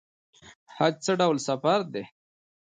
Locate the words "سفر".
1.47-1.79